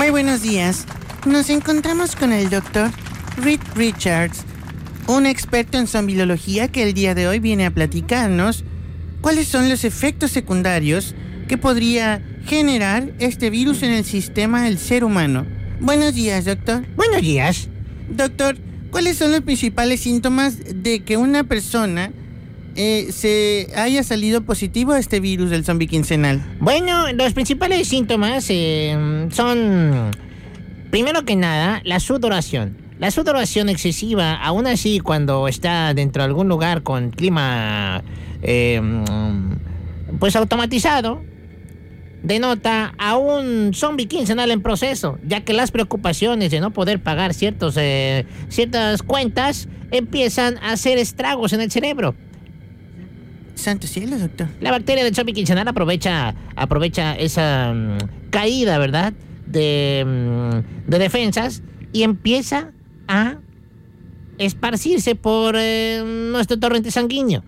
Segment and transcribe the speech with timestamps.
[0.00, 0.86] Muy buenos días.
[1.26, 2.90] Nos encontramos con el doctor
[3.36, 4.44] Reed Richards,
[5.06, 8.64] un experto en zombilología que el día de hoy viene a platicarnos
[9.20, 11.14] cuáles son los efectos secundarios
[11.48, 15.44] que podría generar este virus en el sistema del ser humano.
[15.80, 16.82] Buenos días, doctor.
[16.96, 17.68] Buenos días.
[18.08, 18.56] Doctor,
[18.90, 22.10] ¿cuáles son los principales síntomas de que una persona
[22.76, 26.40] eh, se haya salido positivo a este virus del zombie quincenal?
[26.60, 30.10] Bueno, los principales síntomas eh, son,
[30.90, 32.76] primero que nada, la sudoración.
[32.98, 38.02] La sudoración excesiva, aún así cuando está dentro de algún lugar con clima
[38.42, 38.80] eh,
[40.18, 41.22] pues automatizado,
[42.22, 47.34] denota a un zombie quincenal en proceso, ya que las preocupaciones de no poder pagar
[47.34, 52.14] ciertos, eh, ciertas cuentas empiezan a hacer estragos en el cerebro.
[53.54, 54.48] Santo cielo, doctor.
[54.60, 59.12] La bacteria del zombie quincenal aprovecha, aprovecha esa mm, caída, ¿verdad?
[59.46, 61.62] De, mm, de defensas
[61.92, 62.72] y empieza
[63.08, 63.36] a
[64.38, 67.44] esparcirse por eh, nuestro torrente sanguíneo.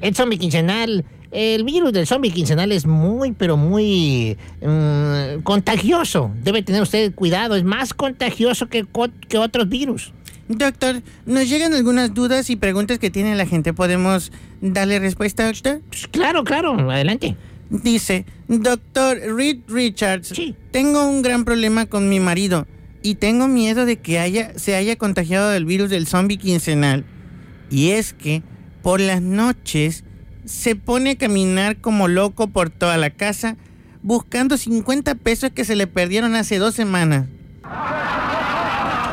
[0.00, 6.30] El zombie quincenal, el virus del zombie quincenal es muy, pero muy mm, contagioso.
[6.42, 8.86] Debe tener usted cuidado, es más contagioso que,
[9.28, 10.12] que otros virus.
[10.48, 13.72] Doctor, nos llegan algunas dudas y preguntas que tiene la gente.
[13.72, 15.80] ¿Podemos darle respuesta, doctor?
[15.88, 17.36] Pues claro, claro, adelante.
[17.70, 20.54] Dice, doctor Reed Richards, Sí.
[20.70, 22.66] tengo un gran problema con mi marido
[23.02, 27.04] y tengo miedo de que haya, se haya contagiado del virus del zombie quincenal.
[27.70, 28.42] Y es que
[28.82, 30.04] por las noches
[30.44, 33.56] se pone a caminar como loco por toda la casa
[34.02, 37.26] buscando 50 pesos que se le perdieron hace dos semanas.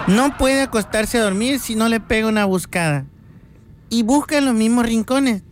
[0.07, 3.05] No puede acostarse a dormir si no le pega una buscada.
[3.89, 5.43] Y busca en los mismos rincones.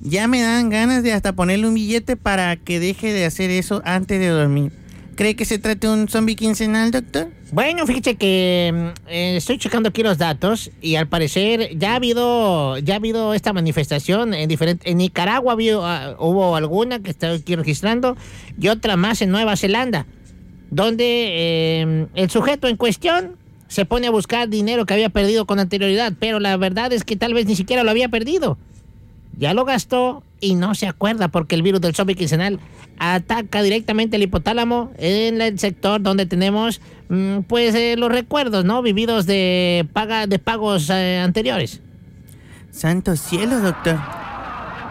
[0.00, 3.80] Ya me dan ganas de hasta ponerle un billete para que deje de hacer eso
[3.84, 4.72] antes de dormir.
[5.14, 7.28] ¿Cree que se trate de un zombie quincenal, doctor?
[7.52, 11.96] Bueno, fíjate que mm, eh, estoy checando aquí los datos y al parecer ya ha
[11.96, 17.38] habido ya ha habido esta manifestación en diferente en Nicaragua ah, hubo alguna que estoy
[17.38, 18.16] aquí registrando
[18.60, 20.04] y otra más en Nueva Zelanda,
[20.70, 23.36] donde eh, el sujeto en cuestión
[23.68, 27.16] se pone a buscar dinero que había perdido con anterioridad, pero la verdad es que
[27.16, 28.58] tal vez ni siquiera lo había perdido.
[29.36, 32.60] Ya lo gastó y no se acuerda porque el virus del zombie quincenal
[32.98, 38.82] ataca directamente el hipotálamo en el sector donde tenemos mm, pues eh, los recuerdos, ¿no?
[38.82, 41.80] Vividos de paga de pagos eh, anteriores.
[42.70, 43.98] Santo cielo, doctor.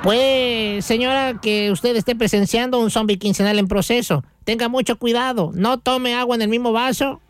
[0.03, 5.79] Pues, señora, que usted esté presenciando un zombie quincenal en proceso, tenga mucho cuidado, no
[5.79, 7.21] tome agua en el mismo vaso,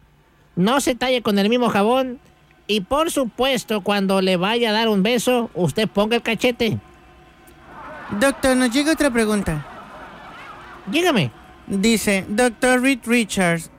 [0.55, 2.19] no se talle con el mismo jabón
[2.67, 6.79] y por supuesto cuando le vaya a dar un beso, usted ponga el cachete.
[8.19, 9.65] Doctor, nos llega otra pregunta.
[10.87, 11.31] Dígame.
[11.65, 13.71] Dice, doctor Reed Richards,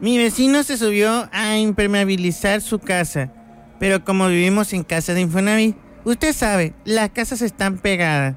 [0.00, 3.32] mi vecino se subió a impermeabilizar su casa,
[3.78, 8.34] pero como vivimos en casa de Infonavit, usted sabe, las casas están pegadas.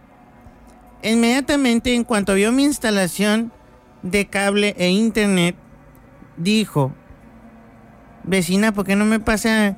[1.01, 3.51] Inmediatamente, en cuanto vio mi instalación
[4.03, 5.55] de cable e internet,
[6.37, 6.93] dijo,
[8.23, 9.77] vecina, ¿por qué no me pasa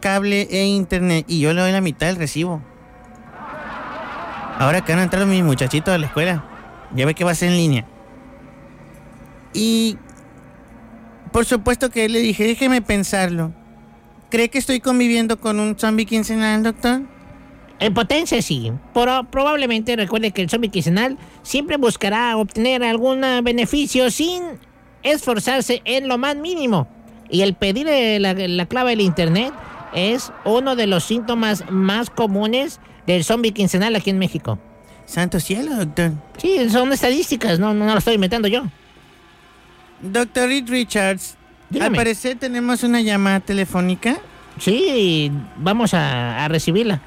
[0.00, 1.24] cable e internet?
[1.28, 2.62] Y yo le doy la mitad del recibo.
[4.58, 6.44] Ahora que van a entrar mis muchachitos a la escuela.
[6.94, 7.86] Ya ve que va a ser en línea.
[9.52, 9.96] Y
[11.32, 13.52] por supuesto que le dije, déjeme pensarlo.
[14.30, 17.02] ¿Cree que estoy conviviendo con un zombie quincenal, doctor?
[17.80, 24.10] En potencia sí, pero probablemente recuerde que el zombie quincenal siempre buscará obtener algún beneficio
[24.10, 24.42] sin
[25.02, 26.88] esforzarse en lo más mínimo.
[27.30, 29.52] Y el pedir eh, la, la clave del internet
[29.94, 34.58] es uno de los síntomas más comunes del zombie quincenal aquí en México.
[35.06, 36.12] Santo cielo, doctor.
[36.36, 38.64] Sí, son estadísticas, no, no, no lo estoy inventando yo.
[40.00, 41.36] Doctor Reed Richards,
[41.70, 41.96] Dígame.
[41.98, 44.18] al parecer tenemos una llamada telefónica.
[44.58, 47.00] Sí, vamos a, a recibirla.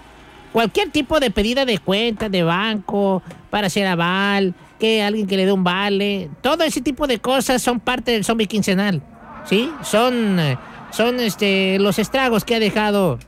[0.52, 5.46] Cualquier tipo de pedida de cuenta, de banco, para hacer aval, que alguien que le
[5.46, 9.04] dé un vale, todo ese tipo de cosas son parte del zombie quincenal.
[9.46, 9.70] ¿Sí?
[9.84, 10.58] Son, eh,
[10.92, 13.20] son este, los estragos que ha dejado.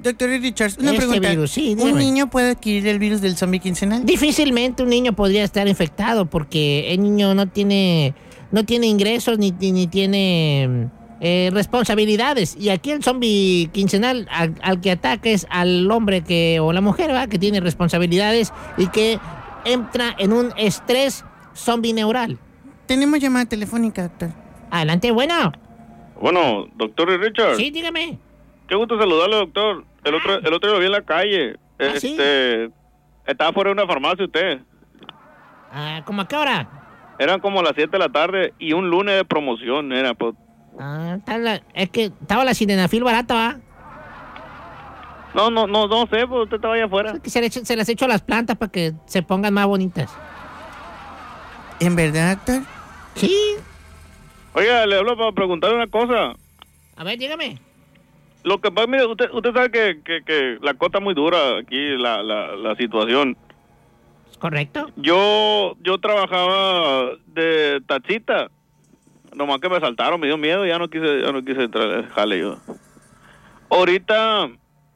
[0.00, 1.30] Doctor Richards, una Este pregunta.
[1.30, 4.04] virus, sí, ¿Un niño puede adquirir el virus del zombie quincenal?
[4.04, 8.14] Difícilmente un niño podría estar infectado porque el niño no tiene,
[8.52, 10.88] no tiene ingresos ni, ni, tiene
[11.20, 12.56] eh, responsabilidades.
[12.58, 16.80] Y aquí el zombie quincenal al, al que ataca es al hombre que, o la
[16.80, 17.28] mujer ¿verdad?
[17.28, 19.18] que tiene responsabilidades y que
[19.64, 21.24] entra en un estrés
[21.54, 22.38] zombie neural.
[22.86, 24.30] Tenemos llamada telefónica, doctor.
[24.70, 25.52] Adelante, bueno.
[26.20, 27.56] Bueno, doctor Richard.
[27.56, 28.18] Sí, dígame.
[28.68, 29.84] Qué gusto saludarle, doctor.
[30.04, 31.56] El otro, el otro día lo vi en la calle.
[31.78, 32.12] ¿Ah, sí?
[32.12, 32.70] este,
[33.26, 34.60] estaba fuera de una farmacia usted.
[35.72, 36.68] Ah, ¿Cómo a qué hora?
[37.18, 40.34] Eran como las 7 de la tarde y un lunes de promoción era, pues.
[40.78, 43.56] Ah, la- es que estaba la sildenafil barata, ¿va?
[45.34, 47.12] No, no, no, no sé, pues usted estaba allá afuera.
[47.12, 49.66] Es que se, le se las echo a las plantas para que se pongan más
[49.66, 50.14] bonitas.
[51.80, 52.62] ¿En verdad, doctor?
[53.14, 53.56] Sí.
[54.54, 56.34] Oiga, le hablo para preguntarle una cosa.
[56.96, 57.58] A ver, dígame.
[58.44, 61.58] Lo que pasa, mire, usted, usted sabe que, que, que la cosa es muy dura
[61.58, 63.36] aquí, la, la, la situación.
[64.30, 64.90] ¿Es correcto?
[64.96, 68.50] Yo, yo trabajaba de taxista.
[69.34, 72.08] Nomás que me saltaron, me dio miedo, ya no quise, ya no quise entrar al
[72.10, 72.58] jale yo.
[73.70, 74.50] Ahorita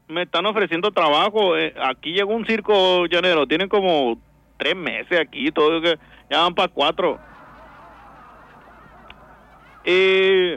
[0.07, 1.57] me están ofreciendo trabajo.
[1.57, 4.19] eh, aquí llegó un circo llanero, tienen como
[4.57, 5.97] tres meses aquí, todo que
[6.29, 7.19] ya van para cuatro.
[9.85, 10.55] Y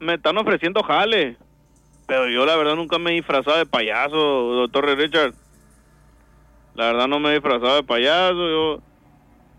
[0.00, 1.36] me están ofreciendo jale.
[2.06, 5.34] Pero yo la verdad nunca me he disfrazado de payaso, doctor Richard.
[6.74, 8.34] La verdad no me he disfrazado de payaso.
[8.48, 8.82] Yo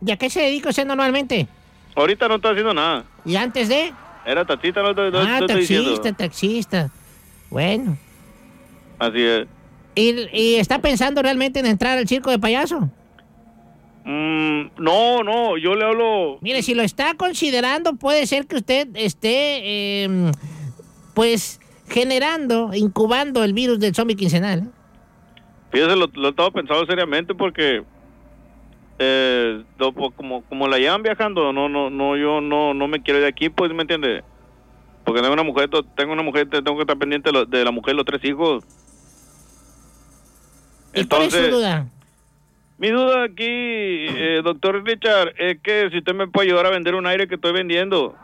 [0.05, 1.47] ¿Y a qué se dedica usted normalmente?
[1.95, 3.05] ahorita no estoy haciendo nada.
[3.23, 3.93] ¿Y antes de?
[4.25, 6.89] Era taxista, no, no- ah, no taxista, taxista.
[7.49, 7.97] Bueno.
[9.03, 9.47] Así es.
[9.95, 12.89] ¿Y, y está pensando realmente en entrar al circo de payaso?
[14.05, 16.37] Mm, no, no, yo le hablo.
[16.41, 20.31] Mire, si lo está considerando, puede ser que usted esté, eh,
[21.13, 21.59] pues,
[21.89, 24.71] generando, incubando el virus del zombie quincenal.
[25.71, 27.83] Fíjese, lo, lo he estado pensando seriamente porque.
[28.99, 29.63] Eh,
[30.15, 33.29] como, como la llevan viajando, no, no, no, yo no, no me quiero ir de
[33.29, 34.23] aquí, pues, ¿me entiende?
[35.03, 38.05] Porque tengo una mujer, tengo una mujer, tengo que estar pendiente de, la mujer los
[38.05, 38.63] tres hijos.
[40.93, 41.85] ¿Y cuál es su duda?
[42.77, 46.95] Mi duda aquí, eh, doctor Richard, es que si usted me puede ayudar a vender
[46.95, 48.15] un aire que estoy vendiendo.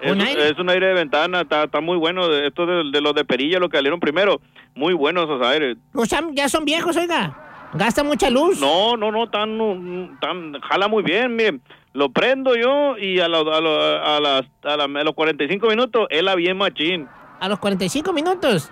[0.00, 0.48] Es ¿Un aire?
[0.50, 2.32] es un aire de ventana, está, está muy bueno.
[2.32, 4.40] Esto de, de los de perilla, los que salieron primero,
[4.74, 5.76] muy buenos esos aires.
[5.92, 7.36] O sea, ya son viejos, oiga.
[7.74, 8.60] Gasta mucha luz.
[8.60, 11.58] No, no, no, tan, tan, jala muy bien, mire.
[11.94, 15.66] Lo prendo yo y a, lo- a, lo- a las, a, la- a los 45
[15.68, 17.08] minutos, él bien machín.
[17.40, 18.70] A los 45 minutos.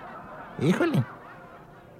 [0.61, 1.03] Híjole.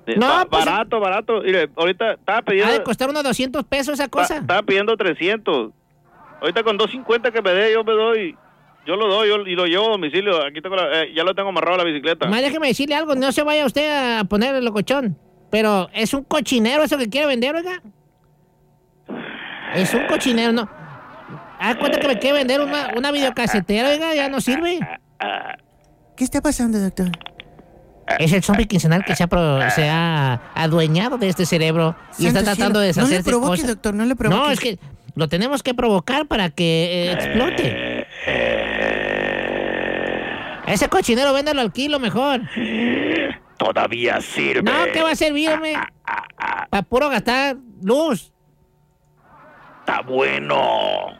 [0.07, 1.41] Eh, No, ba- pues- barato, barato.
[1.41, 2.73] Mire, ahorita estaba pidiendo...
[2.73, 4.37] Ha de costar unos 200 pesos esa cosa.
[4.37, 5.71] Estaba pidiendo 300.
[6.41, 8.35] Ahorita con 250 que me dé, yo me doy.
[8.85, 10.45] Yo lo doy yo, y lo llevo a domicilio.
[10.45, 12.25] Aquí tengo la- eh, ya lo tengo amarrado a la bicicleta.
[12.27, 15.17] Más déjeme decirle algo, no se vaya usted a poner el locochón.
[15.51, 17.81] Pero es un cochinero eso que quiere vender, oiga.
[19.75, 20.69] Es un cochinero, no.
[21.59, 24.79] Haz cuenta que me quiere vender una, una videocasetera, oiga, ya no sirve.
[26.15, 27.09] ¿Qué está pasando, doctor?
[28.19, 32.27] Es el zombie quincenal que se ha, pro- se ha adueñado de este cerebro y
[32.27, 33.05] está tratando de cielo.
[33.07, 33.67] No le deshacerse provoque, cosas.
[33.75, 34.39] doctor, no le provoque.
[34.41, 34.79] No, es que
[35.15, 38.07] lo tenemos que provocar para que eh, explote.
[40.67, 42.41] Ese cochinero, véndalo al kilo mejor.
[43.57, 44.61] Todavía sirve.
[44.63, 45.75] No, ¿qué va a servir, hombre?
[46.69, 48.31] Para puro gastar luz.
[49.79, 51.17] Está bueno.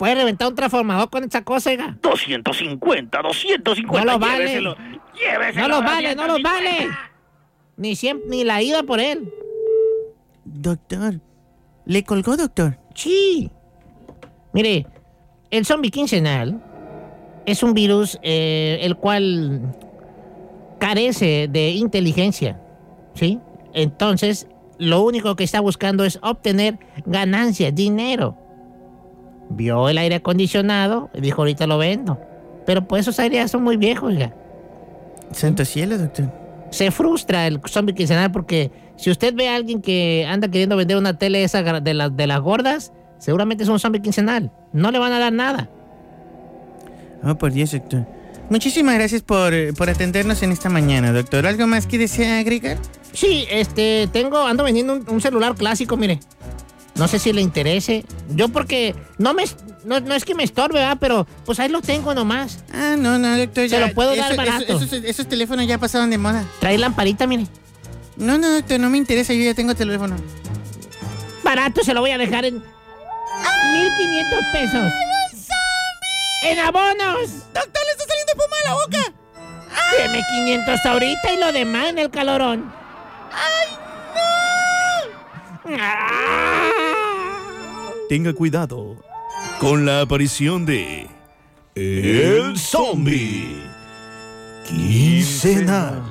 [0.00, 1.94] Puede reventar un transformador con esa cosa, oiga.
[2.00, 3.98] 250, 250.
[4.02, 4.38] No lo vale.
[4.38, 4.76] lléveselo,
[5.14, 6.50] lléveselo, No los vale, no los 250.
[6.50, 6.88] vale.
[7.76, 9.30] Ni siempre, ni la ida por él.
[10.46, 11.20] Doctor.
[11.84, 12.78] ¿Le colgó, doctor?
[12.94, 13.50] Sí.
[14.54, 14.86] Mire,
[15.50, 16.64] el zombie quincenal
[17.44, 19.60] es un virus eh, el cual
[20.78, 22.58] carece de inteligencia,
[23.12, 23.38] ¿sí?
[23.74, 24.46] Entonces,
[24.78, 28.38] lo único que está buscando es obtener ganancias, dinero.
[29.50, 32.18] Vio el aire acondicionado y dijo, ahorita lo vendo.
[32.66, 34.32] Pero pues esos aires ya son muy viejos, ya.
[35.32, 36.32] Santo cielo, doctor.
[36.70, 40.96] Se frustra el zombie quincenal porque si usted ve a alguien que anda queriendo vender
[40.96, 44.52] una tele esa de, las de las gordas, seguramente es un zombie quincenal.
[44.72, 45.68] No le van a dar nada.
[47.24, 48.06] Oh, por Dios, doctor.
[48.50, 51.46] Muchísimas gracias por, eh, por atendernos en esta mañana, doctor.
[51.46, 52.78] ¿Algo más que desea agregar?
[53.12, 56.20] Sí, este, tengo, ando vendiendo un, un celular clásico, mire.
[57.00, 58.04] No sé si le interese.
[58.28, 59.44] Yo porque no me,
[59.84, 60.98] no, no es que me estorbe, ¿verdad?
[61.00, 62.58] Pero pues ahí lo tengo nomás.
[62.72, 63.64] Ah, no, no, doctor.
[63.64, 64.62] Se ya- lo puedo dar barato.
[64.64, 66.44] eso- esos, esos teléfonos ya pasaron de moda.
[66.60, 67.46] Trae lamparita, mire.
[68.16, 69.32] No, no, doctor, no me interesa.
[69.32, 70.14] Yo ya tengo teléfono.
[71.42, 74.92] Barato se lo voy a dejar en 1500 pesos.
[76.42, 77.30] ¡En abonos!
[77.54, 79.12] ¡Doctor, le está saliendo espuma de la boca!
[79.98, 82.70] Deme 500 ahorita y lo demás en el calorón.
[83.32, 83.68] ¡Ay,
[85.66, 85.80] no!
[88.10, 88.96] Tenga cuidado
[89.60, 91.06] con la aparición de
[91.76, 93.54] El Zombie
[94.66, 96.09] Quincenal.